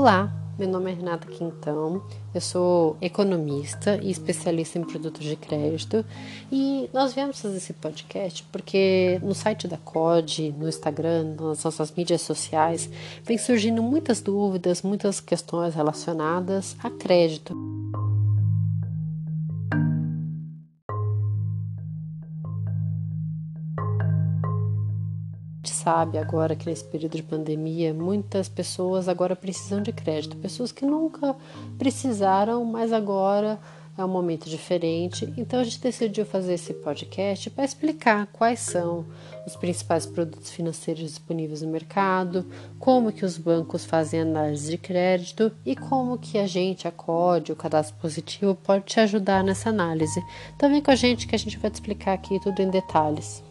[0.00, 2.02] Olá, meu nome é Renata Quintão,
[2.34, 6.02] eu sou economista e especialista em produtos de crédito
[6.50, 11.92] e nós viemos fazer esse podcast porque no site da COD, no Instagram, nas nossas
[11.94, 12.88] mídias sociais,
[13.24, 17.54] vem surgindo muitas dúvidas, muitas questões relacionadas a crédito.
[25.82, 30.84] Sabe agora que nesse período de pandemia muitas pessoas agora precisam de crédito, pessoas que
[30.84, 31.34] nunca
[31.78, 33.58] precisaram, mas agora
[33.96, 35.32] é um momento diferente.
[35.36, 39.06] Então a gente decidiu fazer esse podcast para explicar quais são
[39.46, 42.46] os principais produtos financeiros disponíveis no mercado,
[42.78, 47.52] como que os bancos fazem análise de crédito e como que a gente, a COD,
[47.52, 50.22] o cadastro positivo, pode te ajudar nessa análise.
[50.54, 53.49] Então vem com a gente que a gente vai te explicar aqui tudo em detalhes.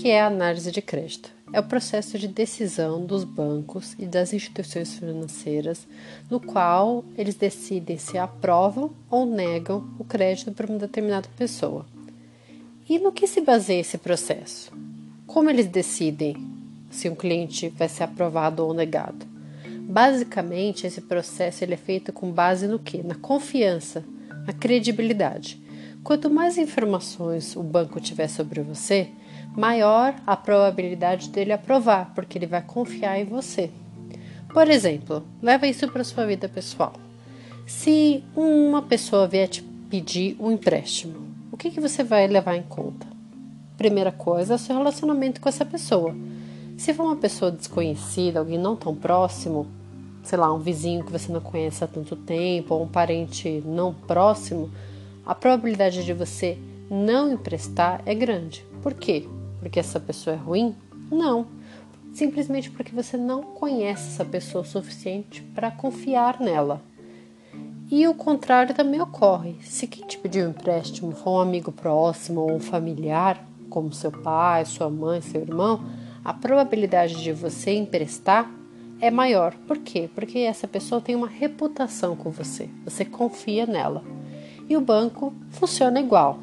[0.00, 1.32] Que é a análise de crédito?
[1.52, 5.88] É o processo de decisão dos bancos e das instituições financeiras,
[6.30, 11.84] no qual eles decidem se aprovam ou negam o crédito para uma determinada pessoa.
[12.88, 14.70] E no que se baseia esse processo?
[15.26, 16.36] Como eles decidem
[16.90, 19.26] se um cliente vai ser aprovado ou negado?
[19.80, 23.02] Basicamente, esse processo ele é feito com base no que?
[23.02, 24.04] Na confiança,
[24.46, 25.60] na credibilidade.
[26.04, 29.08] Quanto mais informações o banco tiver sobre você,
[29.56, 33.70] maior a probabilidade dele aprovar, porque ele vai confiar em você.
[34.52, 36.94] Por exemplo, leva isso para sua vida pessoal.
[37.66, 42.62] Se uma pessoa vier te pedir um empréstimo, o que, que você vai levar em
[42.62, 43.06] conta?
[43.76, 46.14] Primeira coisa, é seu relacionamento com essa pessoa.
[46.78, 49.66] Se for uma pessoa desconhecida, alguém não tão próximo,
[50.22, 53.92] sei lá, um vizinho que você não conhece há tanto tempo, ou um parente não
[53.92, 54.70] próximo,
[55.26, 56.56] a probabilidade de você
[56.90, 58.64] não emprestar é grande.
[58.82, 59.28] Por quê?
[59.58, 60.74] Porque essa pessoa é ruim?
[61.10, 61.46] Não.
[62.12, 66.82] Simplesmente porque você não conhece essa pessoa o suficiente para confiar nela.
[67.90, 69.56] E o contrário também ocorre.
[69.62, 74.10] Se quem te pediu um empréstimo for um amigo próximo ou um familiar, como seu
[74.10, 75.82] pai, sua mãe, seu irmão,
[76.24, 78.50] a probabilidade de você emprestar
[79.00, 79.54] é maior.
[79.66, 80.10] Por quê?
[80.14, 84.02] Porque essa pessoa tem uma reputação com você, você confia nela.
[84.68, 86.38] E o banco funciona igual.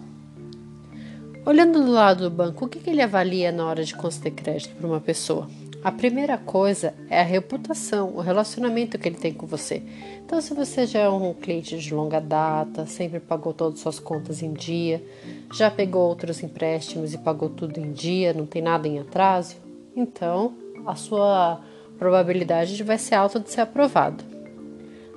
[1.46, 4.76] Olhando do lado do banco, o que, que ele avalia na hora de conceder crédito
[4.76, 5.48] para uma pessoa?
[5.84, 9.84] A primeira coisa é a reputação, o relacionamento que ele tem com você.
[10.26, 14.00] Então, se você já é um cliente de longa data, sempre pagou todas as suas
[14.00, 15.06] contas em dia,
[15.54, 19.58] já pegou outros empréstimos e pagou tudo em dia, não tem nada em atraso,
[19.96, 21.62] então a sua
[22.00, 24.24] probabilidade vai ser alta de ser aprovado.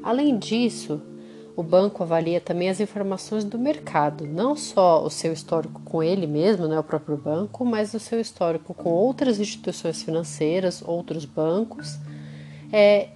[0.03, 1.01] Além disso,
[1.59, 6.25] o banco avalia também as informações do mercado, não só o seu histórico com ele
[6.25, 11.99] mesmo, né, o próprio banco, mas o seu histórico com outras instituições financeiras, outros bancos,
[12.73, 13.09] é,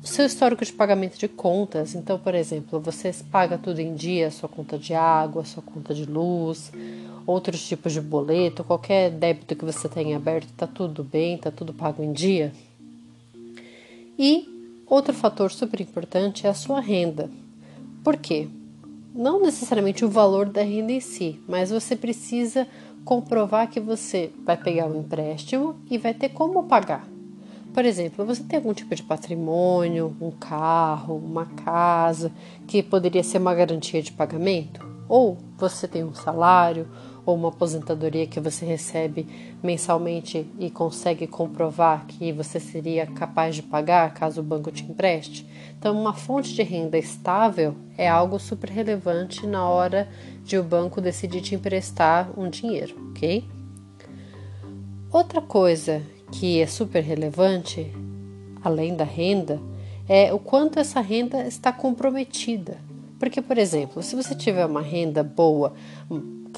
[0.00, 1.96] o seu histórico de pagamento de contas.
[1.96, 6.04] Então, por exemplo, você paga tudo em dia, sua conta de água, sua conta de
[6.04, 6.70] luz,
[7.26, 11.74] outros tipos de boleto, qualquer débito que você tenha aberto, está tudo bem, está tudo
[11.74, 12.52] pago em dia.
[14.16, 17.28] E outro fator super importante é a sua renda.
[18.02, 18.48] Por quê?
[19.14, 22.66] Não necessariamente o valor da renda em si, mas você precisa
[23.04, 27.08] comprovar que você vai pegar o um empréstimo e vai ter como pagar.
[27.72, 32.32] Por exemplo, você tem algum tipo de patrimônio, um carro, uma casa,
[32.66, 34.84] que poderia ser uma garantia de pagamento?
[35.08, 36.86] Ou você tem um salário,
[37.28, 39.26] ou uma aposentadoria que você recebe
[39.62, 45.46] mensalmente e consegue comprovar que você seria capaz de pagar caso o banco te empreste.
[45.78, 50.08] Então, uma fonte de renda estável é algo super relevante na hora
[50.42, 53.44] de o banco decidir te emprestar um dinheiro, ok?
[55.12, 56.00] Outra coisa
[56.32, 57.92] que é super relevante,
[58.64, 59.60] além da renda,
[60.08, 62.78] é o quanto essa renda está comprometida.
[63.18, 65.74] Porque, por exemplo, se você tiver uma renda boa,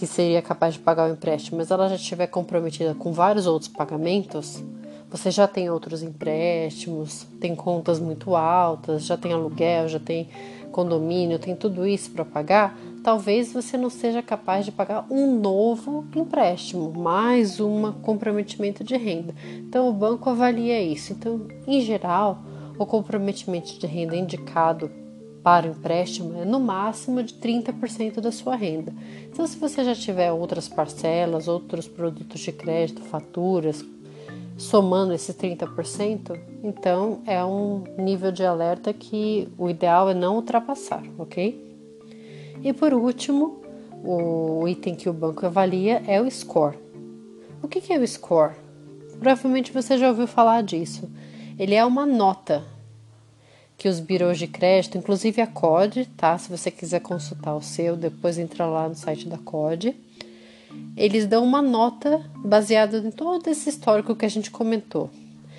[0.01, 3.69] que seria capaz de pagar o empréstimo, mas ela já estiver comprometida com vários outros
[3.69, 4.65] pagamentos,
[5.11, 10.27] você já tem outros empréstimos, tem contas muito altas, já tem aluguel, já tem
[10.73, 16.07] condomínio, tem tudo isso para pagar, talvez você não seja capaz de pagar um novo
[16.17, 19.35] empréstimo, mais um comprometimento de renda.
[19.69, 21.13] Então o banco avalia isso.
[21.13, 22.39] Então, em geral,
[22.79, 24.91] o comprometimento de renda indicado
[25.43, 28.93] para o empréstimo é no máximo de 30% da sua renda.
[29.33, 33.85] Então, se você já tiver outras parcelas, outros produtos de crédito, faturas,
[34.59, 41.03] somando esses 30%, então é um nível de alerta que o ideal é não ultrapassar,
[41.19, 41.69] ok?
[42.63, 43.63] E por último,
[44.05, 46.77] o item que o banco avalia é o score.
[47.63, 48.55] O que é o score?
[49.19, 51.11] Provavelmente você já ouviu falar disso.
[51.59, 52.65] Ele é uma nota
[53.81, 56.37] que os birôs de crédito, inclusive a COD, tá?
[56.37, 59.97] Se você quiser consultar o seu, depois entra lá no site da COD.
[60.95, 65.09] Eles dão uma nota baseada em todo esse histórico que a gente comentou.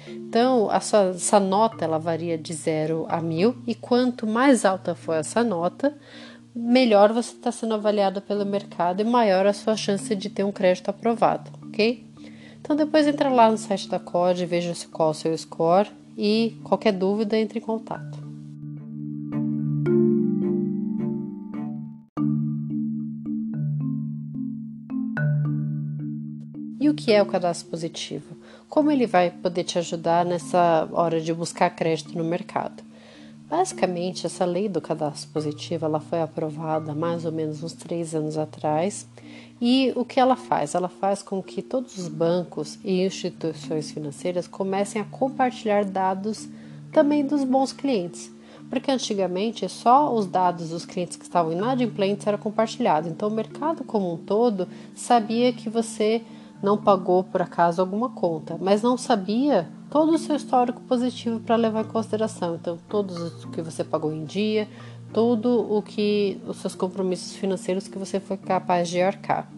[0.07, 5.13] Então, sua, essa nota ela varia de 0 a 1000 e quanto mais alta for
[5.13, 5.91] essa nota,
[6.53, 10.51] melhor você está sendo avaliado pelo mercado e maior a sua chance de ter um
[10.51, 12.05] crédito aprovado, ok?
[12.61, 16.55] Então depois entra lá no site da COD, veja qual é o seu score e
[16.63, 18.19] qualquer dúvida entre em contato.
[26.79, 28.35] E o que é o cadastro positivo?
[28.67, 32.90] Como ele vai poder te ajudar nessa hora de buscar crédito no mercado?
[33.51, 38.37] Basicamente, essa lei do cadastro positivo ela foi aprovada mais ou menos uns três anos
[38.37, 39.05] atrás.
[39.59, 40.73] E o que ela faz?
[40.73, 46.47] Ela faz com que todos os bancos e instituições financeiras comecem a compartilhar dados
[46.93, 48.31] também dos bons clientes.
[48.69, 53.11] Porque antigamente só os dados dos clientes que estavam inadimplentes eram compartilhados.
[53.11, 54.65] Então o mercado como um todo
[54.95, 56.21] sabia que você
[56.63, 61.57] não pagou por acaso alguma conta, mas não sabia todo o seu histórico positivo para
[61.57, 62.55] levar em consideração.
[62.55, 64.67] Então, todos o que você pagou em dia,
[65.13, 69.51] todo o que os seus compromissos financeiros que você foi capaz de arcar.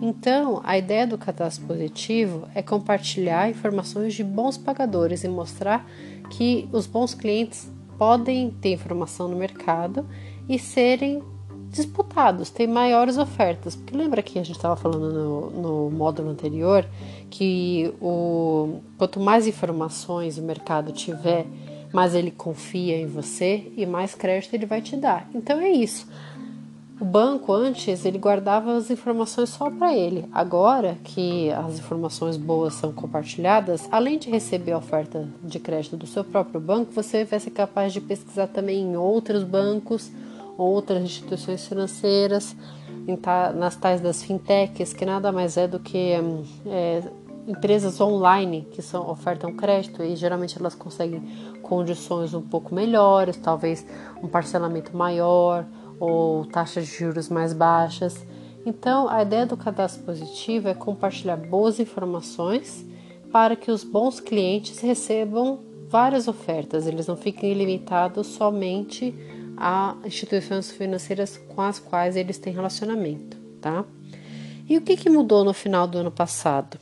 [0.00, 5.86] Então, a ideia do cadastro positivo é compartilhar informações de bons pagadores e mostrar
[6.28, 10.06] que os bons clientes podem ter informação no mercado
[10.46, 11.22] e serem
[11.70, 13.76] disputados, tem maiores ofertas.
[13.76, 16.84] Porque lembra que a gente estava falando no, no módulo anterior
[17.30, 21.46] que o, quanto mais informações o mercado tiver,
[21.92, 25.28] mais ele confia em você e mais crédito ele vai te dar.
[25.34, 26.06] Então é isso.
[27.00, 30.26] O banco antes ele guardava as informações só para ele.
[30.30, 36.06] Agora que as informações boas são compartilhadas, além de receber a oferta de crédito do
[36.06, 40.10] seu próprio banco, você vai ser capaz de pesquisar também em outros bancos
[40.62, 42.56] outras instituições financeiras,
[43.56, 46.12] nas tais das fintechs, que nada mais é do que
[46.66, 47.02] é,
[47.46, 51.22] empresas online que são, ofertam crédito e geralmente elas conseguem
[51.62, 53.86] condições um pouco melhores, talvez
[54.22, 55.66] um parcelamento maior
[55.98, 58.24] ou taxas de juros mais baixas.
[58.64, 62.86] Então, a ideia do cadastro positivo é compartilhar boas informações
[63.32, 69.12] para que os bons clientes recebam várias ofertas, eles não fiquem limitados somente
[69.60, 73.84] a instituições financeiras com as quais eles têm relacionamento, tá?
[74.66, 76.78] E o que, que mudou no final do ano passado?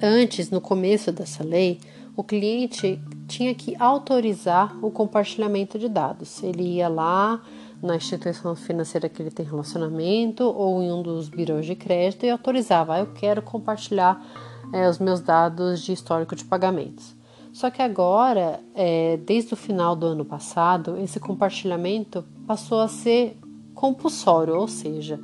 [0.00, 1.80] Antes, no começo dessa lei,
[2.16, 6.42] o cliente tinha que autorizar o compartilhamento de dados.
[6.42, 7.42] Ele ia lá
[7.82, 12.30] na instituição financeira que ele tem relacionamento ou em um dos birôs de crédito e
[12.30, 14.24] autorizava: ah, eu quero compartilhar
[14.72, 17.14] é, os meus dados de histórico de pagamentos.
[17.52, 23.38] Só que agora, é, desde o final do ano passado, esse compartilhamento passou a ser
[23.74, 25.20] compulsório, ou seja,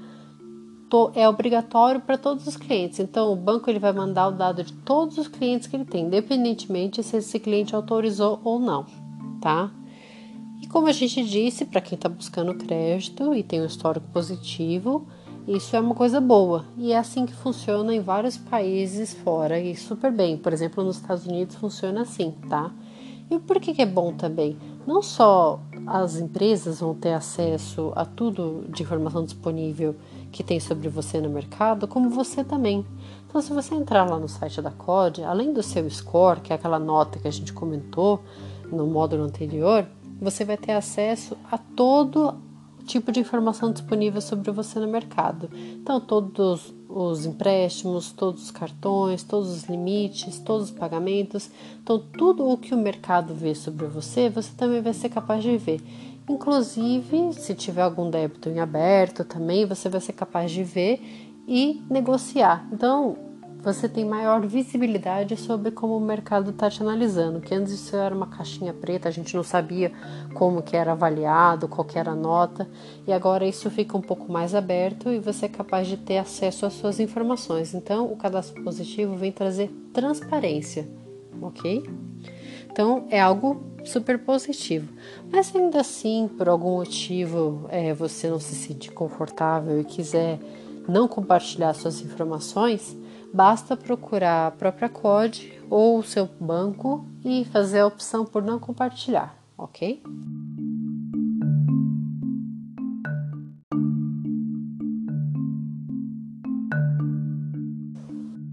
[1.14, 2.98] é obrigatório para todos os clientes.
[2.98, 6.04] Então, o banco ele vai mandar o dado de todos os clientes que ele tem,
[6.04, 8.86] independentemente se esse cliente autorizou ou não,
[9.40, 9.70] tá?
[10.62, 15.06] E como a gente disse, para quem está buscando crédito e tem um histórico positivo,
[15.48, 19.74] isso é uma coisa boa e é assim que funciona em vários países fora e
[19.74, 20.36] super bem.
[20.36, 22.70] Por exemplo, nos Estados Unidos funciona assim, tá?
[23.30, 24.58] E por que, que é bom também?
[24.86, 29.96] Não só as empresas vão ter acesso a tudo de informação disponível
[30.30, 32.84] que tem sobre você no mercado, como você também.
[33.26, 36.56] Então, se você entrar lá no site da COD, além do seu score, que é
[36.56, 38.20] aquela nota que a gente comentou
[38.70, 39.86] no módulo anterior,
[40.20, 42.34] você vai ter acesso a todo
[42.88, 45.48] tipo de informação disponível sobre você no mercado.
[45.54, 51.50] Então, todos os empréstimos, todos os cartões, todos os limites, todos os pagamentos.
[51.82, 55.56] Então, tudo o que o mercado vê sobre você, você também vai ser capaz de
[55.56, 55.80] ver.
[56.28, 61.00] Inclusive, se tiver algum débito em aberto também, você vai ser capaz de ver
[61.46, 62.66] e negociar.
[62.72, 63.27] Então,
[63.60, 67.40] você tem maior visibilidade sobre como o mercado está te analisando.
[67.40, 69.92] Que antes isso era uma caixinha preta, a gente não sabia
[70.34, 72.68] como que era avaliado, qual que era a nota,
[73.06, 76.66] e agora isso fica um pouco mais aberto e você é capaz de ter acesso
[76.66, 77.74] às suas informações.
[77.74, 80.88] Então, o cadastro positivo vem trazer transparência,
[81.42, 81.84] ok?
[82.70, 84.88] Então, é algo super positivo.
[85.32, 90.38] Mas ainda assim, por algum motivo, é, você não se sente confortável e quiser
[90.88, 92.96] não compartilhar suas informações,
[93.32, 98.58] basta procurar a própria COD ou o seu banco e fazer a opção por não
[98.58, 100.02] compartilhar, ok?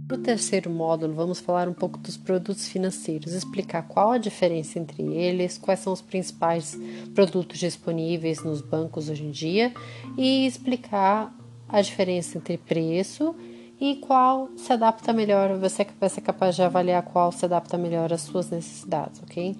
[0.10, 5.04] No terceiro módulo, vamos falar um pouco dos produtos financeiros, explicar qual a diferença entre
[5.04, 6.78] eles, quais são os principais
[7.14, 9.74] produtos disponíveis nos bancos hoje em dia
[10.18, 11.36] e explicar
[11.68, 13.36] a diferença entre preço
[13.80, 15.58] e qual se adapta melhor.
[15.58, 19.56] Você vai ser capaz de avaliar qual se adapta melhor às suas necessidades, ok?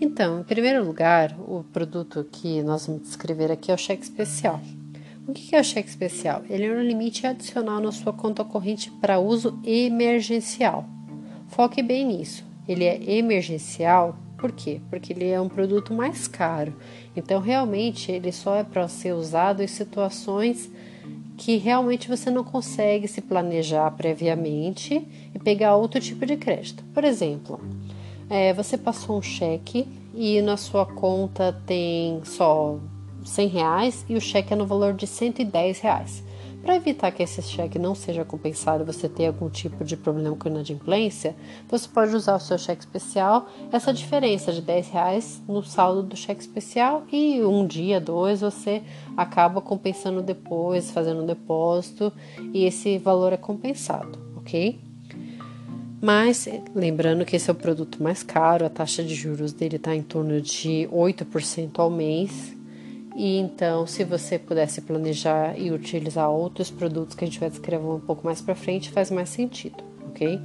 [0.00, 4.60] Então, em primeiro lugar, o produto que nós vamos descrever aqui é o cheque especial.
[5.26, 6.42] O que é o cheque especial?
[6.50, 10.84] Ele é um limite adicional na sua conta corrente para uso emergencial.
[11.48, 12.44] Foque bem nisso.
[12.68, 14.80] Ele é emergencial, por quê?
[14.90, 16.76] Porque ele é um produto mais caro.
[17.16, 20.70] Então, realmente, ele só é para ser usado em situações
[21.36, 26.84] que realmente você não consegue se planejar previamente e pegar outro tipo de crédito.
[26.94, 27.60] Por exemplo,
[28.30, 32.78] é, você passou um cheque e na sua conta tem só
[33.24, 36.22] 100 reais e o cheque é no valor de 110 reais.
[36.64, 40.34] Para evitar que esse cheque não seja compensado e você tenha algum tipo de problema
[40.34, 41.36] com inadimplência,
[41.68, 46.16] você pode usar o seu cheque especial, essa diferença de 10 reais no saldo do
[46.16, 48.82] cheque especial e um dia, dois, você
[49.14, 52.10] acaba compensando depois, fazendo um depósito
[52.54, 54.80] e esse valor é compensado, ok?
[56.00, 59.94] Mas lembrando que esse é o produto mais caro, a taxa de juros dele está
[59.94, 62.56] em torno de 8% ao mês,
[63.14, 67.86] e então, se você pudesse planejar e utilizar outros produtos que a gente vai descrever
[67.86, 70.40] um pouco mais para frente, faz mais sentido, ok?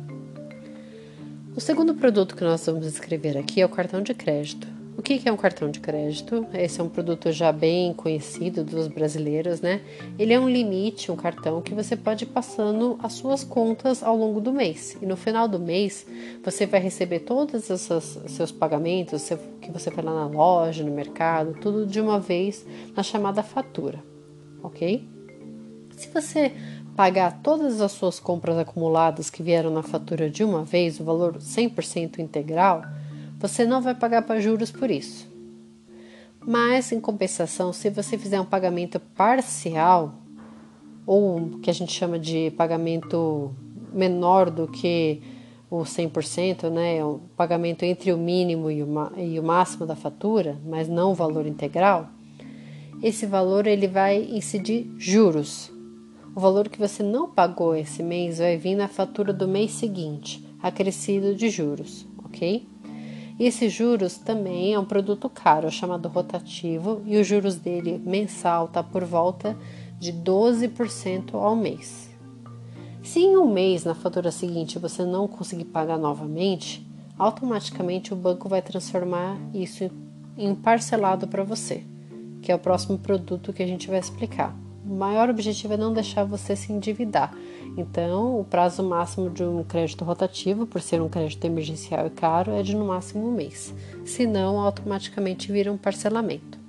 [1.55, 4.67] O segundo produto que nós vamos descrever aqui é o cartão de crédito.
[5.00, 6.46] O que é um cartão de crédito?
[6.53, 9.79] Esse é um produto já bem conhecido dos brasileiros, né?
[10.20, 14.18] Ele é um limite, um cartão que você pode ir passando as suas contas ao
[14.18, 14.98] longo do mês.
[15.01, 16.06] E no final do mês,
[16.44, 17.89] você vai receber todos os
[18.27, 19.29] seus pagamentos
[19.62, 24.03] que você foi lá na loja, no mercado, tudo de uma vez na chamada fatura,
[24.62, 25.08] ok?
[25.96, 26.51] Se você
[26.94, 31.38] pagar todas as suas compras acumuladas que vieram na fatura de uma vez, o valor
[31.38, 32.84] 100% integral,
[33.39, 35.27] você não vai pagar para juros por isso.
[36.46, 40.13] Mas, em compensação, se você fizer um pagamento parcial,
[41.05, 43.51] ou que a gente chama de pagamento
[43.93, 45.22] menor do que
[45.69, 50.58] o 100%, né, o pagamento entre o mínimo e o, e o máximo da fatura,
[50.65, 52.10] mas não o valor integral,
[53.01, 55.72] esse valor ele vai incidir juros.
[56.36, 60.46] O valor que você não pagou esse mês vai vir na fatura do mês seguinte,
[60.62, 62.67] acrescido de juros, ok?
[63.39, 68.84] Esses juros também é um produto caro, chamado rotativo, e os juros dele mensal está
[68.84, 69.55] por volta
[69.98, 72.10] de 12% ao mês.
[73.01, 76.86] Se em um mês, na fatura seguinte, você não conseguir pagar novamente,
[77.17, 79.89] automaticamente o banco vai transformar isso
[80.38, 81.86] em parcelado para você,
[82.41, 84.53] que é o próximo produto que a gente vai explicar.
[84.89, 87.31] O maior objetivo é não deixar você se endividar
[87.77, 92.51] então, o prazo máximo de um crédito rotativo, por ser um crédito emergencial e caro,
[92.51, 93.74] é de no máximo um mês.
[94.05, 96.60] Senão, automaticamente vira um parcelamento.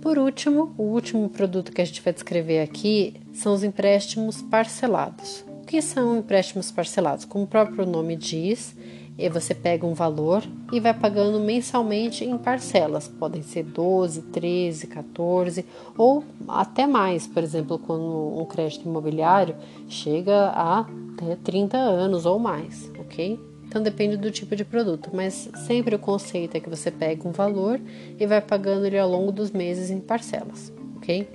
[0.00, 5.44] Por último, o último produto que a gente vai descrever aqui são os empréstimos parcelados.
[5.62, 7.24] O que são empréstimos parcelados?
[7.24, 8.76] Como o próprio nome diz,
[9.18, 10.42] e você pega um valor
[10.72, 13.08] e vai pagando mensalmente em parcelas.
[13.08, 15.64] Podem ser 12, 13, 14
[15.96, 17.26] ou até mais.
[17.26, 19.54] Por exemplo, quando um crédito imobiliário
[19.88, 23.38] chega a até 30 anos ou mais, ok?
[23.66, 27.32] Então depende do tipo de produto, mas sempre o conceito é que você pega um
[27.32, 27.80] valor
[28.18, 31.26] e vai pagando ele ao longo dos meses em parcelas, ok?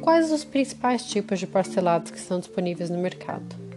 [0.00, 3.67] Quais os principais tipos de parcelados que estão disponíveis no mercado?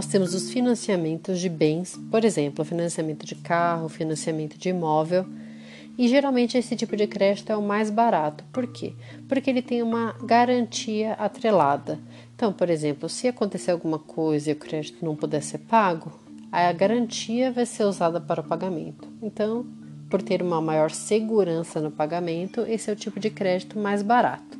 [0.00, 5.26] Nós temos os financiamentos de bens, por exemplo, financiamento de carro, financiamento de imóvel.
[5.98, 8.42] E geralmente esse tipo de crédito é o mais barato.
[8.50, 8.94] Por quê?
[9.28, 12.00] Porque ele tem uma garantia atrelada.
[12.34, 16.18] Então, por exemplo, se acontecer alguma coisa e o crédito não puder ser pago,
[16.50, 19.06] a garantia vai ser usada para o pagamento.
[19.20, 19.66] Então,
[20.08, 24.58] por ter uma maior segurança no pagamento, esse é o tipo de crédito mais barato.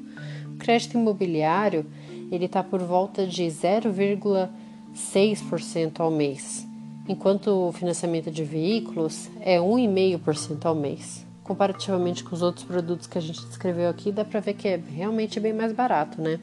[0.53, 1.87] O crédito imobiliário
[2.31, 4.51] ele está por volta de 0,5
[4.95, 6.67] 6% ao mês,
[7.09, 11.27] enquanto o financiamento de veículos é 1,5% ao mês.
[11.43, 14.77] Comparativamente com os outros produtos que a gente descreveu aqui, dá para ver que é
[14.77, 16.39] realmente bem mais barato, né?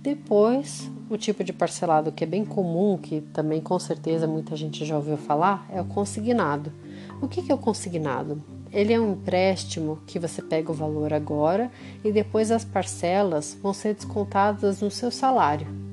[0.00, 4.84] Depois, o tipo de parcelado que é bem comum, que também com certeza muita gente
[4.84, 6.72] já ouviu falar, é o consignado.
[7.20, 8.40] O que é o consignado?
[8.72, 11.70] Ele é um empréstimo que você pega o valor agora
[12.04, 15.85] e depois as parcelas vão ser descontadas no seu salário.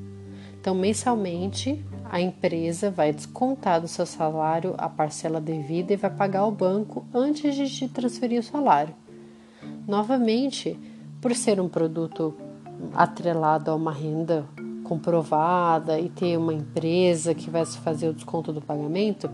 [0.64, 6.40] Então, mensalmente, a empresa vai descontar do seu salário a parcela devida e vai pagar
[6.40, 8.96] ao banco antes de te transferir o salário.
[9.86, 10.80] Novamente,
[11.20, 12.34] por ser um produto
[12.94, 14.46] atrelado a uma renda
[14.86, 19.30] comprovada e ter uma empresa que vai fazer o desconto do pagamento,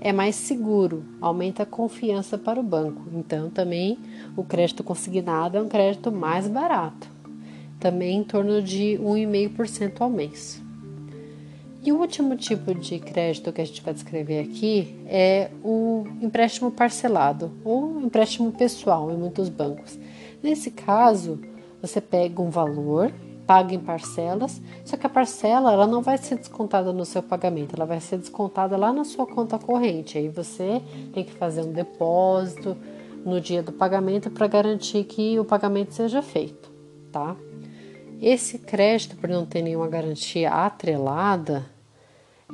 [0.00, 3.02] é mais seguro, aumenta a confiança para o banco.
[3.12, 3.98] Então, também
[4.34, 7.06] o crédito consignado é um crédito mais barato,
[7.84, 10.58] também em torno de 1,5% ao mês.
[11.82, 16.70] E o último tipo de crédito que a gente vai descrever aqui é o empréstimo
[16.70, 19.98] parcelado ou empréstimo pessoal em muitos bancos.
[20.42, 21.38] Nesse caso,
[21.82, 23.12] você pega um valor,
[23.46, 27.76] paga em parcelas, só que a parcela ela não vai ser descontada no seu pagamento,
[27.76, 30.16] ela vai ser descontada lá na sua conta corrente.
[30.16, 30.80] Aí você
[31.12, 32.78] tem que fazer um depósito
[33.26, 36.72] no dia do pagamento para garantir que o pagamento seja feito,
[37.12, 37.36] tá?
[38.26, 41.66] Esse crédito, por não ter nenhuma garantia atrelada,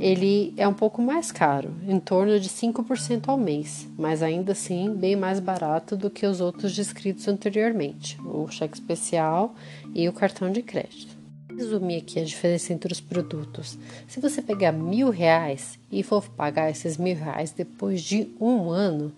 [0.01, 4.93] ele é um pouco mais caro, em torno de 5% ao mês, mas ainda assim
[4.93, 9.55] bem mais barato do que os outros descritos anteriormente, o cheque especial
[9.95, 11.17] e o cartão de crédito.
[11.57, 13.79] Resumir aqui a diferença entre os produtos.
[14.09, 19.13] Se você pegar mil reais e for pagar esses mil reais depois de um ano,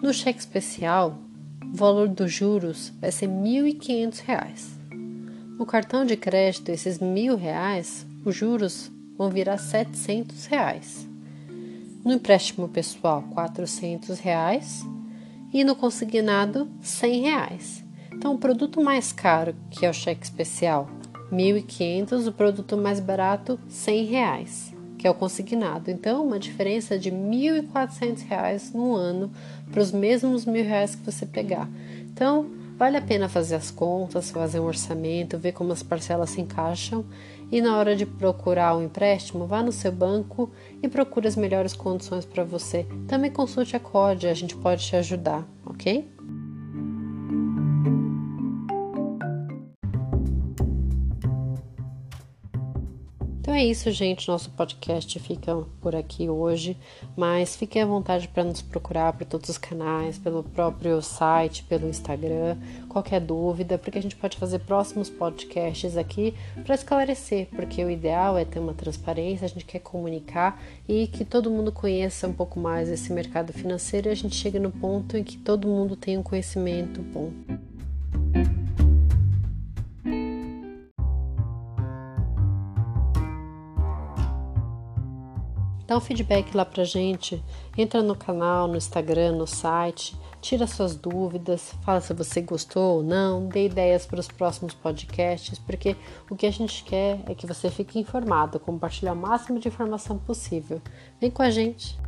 [0.00, 1.18] no cheque especial,
[1.64, 3.28] o valor dos juros vai ser
[3.80, 4.78] quinhentos reais.
[5.60, 11.06] No cartão de crédito, esses mil reais, os juros vão virar 700 reais.
[12.02, 14.82] No empréstimo pessoal, 400 reais
[15.52, 17.84] e no consignado, 100 reais.
[18.10, 20.88] Então, o produto mais caro, que é o cheque especial,
[21.30, 25.90] 1.500, o produto mais barato, 100 reais, que é o consignado.
[25.90, 29.30] Então, uma diferença de 1.400 reais no ano
[29.70, 31.68] para os mesmos mil reais que você pegar.
[32.10, 36.40] Então, vale a pena fazer as contas, fazer um orçamento, ver como as parcelas se
[36.40, 37.04] encaixam
[37.52, 40.50] e na hora de procurar um empréstimo, vá no seu banco
[40.82, 42.86] e procure as melhores condições para você.
[43.06, 46.10] Também consulte a COD, a gente pode te ajudar, ok?
[53.60, 54.26] É isso, gente.
[54.26, 56.78] Nosso podcast fica por aqui hoje,
[57.14, 61.86] mas fiquem à vontade para nos procurar por todos os canais, pelo próprio site, pelo
[61.86, 62.56] Instagram,
[62.88, 68.38] qualquer dúvida, porque a gente pode fazer próximos podcasts aqui para esclarecer, porque o ideal
[68.38, 72.58] é ter uma transparência, a gente quer comunicar e que todo mundo conheça um pouco
[72.58, 76.16] mais esse mercado financeiro e a gente chegue no ponto em que todo mundo tem
[76.16, 77.30] um conhecimento bom.
[85.90, 87.42] Dá um feedback lá pra gente.
[87.76, 93.02] Entra no canal, no Instagram, no site, tira suas dúvidas, fala se você gostou ou
[93.02, 95.96] não, dê ideias para os próximos podcasts, porque
[96.30, 100.16] o que a gente quer é que você fique informado, compartilhar o máximo de informação
[100.16, 100.80] possível.
[101.20, 101.98] Vem com a gente!